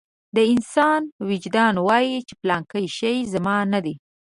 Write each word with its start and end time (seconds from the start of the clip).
د 0.35 0.37
انسان 0.53 1.01
وجدان 1.29 1.75
وايي 1.87 2.17
چې 2.27 2.33
پلانکی 2.41 2.85
شی 2.97 3.15
زما 3.33 3.55
نه 3.73 3.79
دی. 3.85 3.95